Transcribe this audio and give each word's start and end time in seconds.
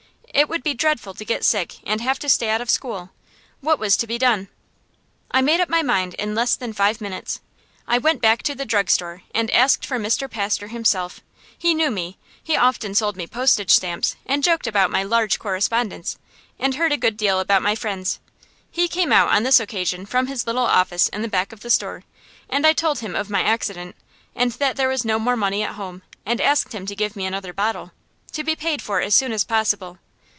It 0.33 0.47
would 0.49 0.63
be 0.63 0.73
dreadful 0.73 1.13
to 1.15 1.25
get 1.25 1.43
sick 1.43 1.79
and 1.83 1.99
have 1.99 2.17
to 2.19 2.29
stay 2.29 2.49
out 2.49 2.61
of 2.61 2.69
school. 2.69 3.11
What 3.59 3.77
was 3.77 3.97
to 3.97 4.07
be 4.07 4.17
done? 4.17 4.47
I 5.29 5.41
made 5.41 5.59
up 5.59 5.67
my 5.67 5.83
mind 5.83 6.13
in 6.13 6.33
less 6.33 6.55
than 6.55 6.71
five 6.73 7.01
minutes. 7.01 7.41
I 7.85 7.97
went 7.97 8.21
back 8.21 8.41
to 8.43 8.55
the 8.55 8.65
drug 8.65 8.89
store 8.89 9.23
and 9.35 9.51
asked 9.51 9.85
for 9.85 9.99
Mr. 9.99 10.31
Pastor 10.31 10.69
himself. 10.69 11.19
He 11.55 11.73
knew 11.73 11.91
me; 11.91 12.17
he 12.41 12.55
often 12.55 12.95
sold 12.95 13.17
me 13.17 13.27
postage 13.27 13.71
stamps, 13.71 14.15
and 14.25 14.43
joked 14.43 14.65
about 14.67 14.89
my 14.89 15.03
large 15.03 15.37
correspondence, 15.37 16.17
and 16.57 16.75
heard 16.75 16.93
a 16.93 16.97
good 16.97 17.17
deal 17.17 17.41
about 17.41 17.61
my 17.61 17.75
friends. 17.75 18.19
He 18.71 18.87
came 18.87 19.11
out, 19.11 19.29
on 19.31 19.43
this 19.43 19.59
occasion, 19.59 20.05
from 20.05 20.27
his 20.27 20.47
little 20.47 20.63
office 20.65 21.09
in 21.09 21.21
the 21.21 21.27
back 21.27 21.51
of 21.51 21.59
the 21.59 21.69
store; 21.69 22.03
and 22.49 22.65
I 22.65 22.71
told 22.71 22.99
him 22.99 23.15
of 23.17 23.29
my 23.29 23.41
accident, 23.43 23.97
and 24.33 24.53
that 24.53 24.77
there 24.77 24.89
was 24.89 25.05
no 25.05 25.19
more 25.19 25.35
money 25.37 25.61
at 25.61 25.75
home, 25.75 26.01
and 26.25 26.39
asked 26.39 26.73
him 26.73 26.85
to 26.85 26.95
give 26.95 27.17
me 27.17 27.25
another 27.25 27.53
bottle, 27.53 27.91
to 28.31 28.45
be 28.45 28.55
paid 28.55 28.81
for 28.81 29.01
as 29.01 29.13
soon 29.13 29.33
as 29.33 29.43
possible. 29.43 29.99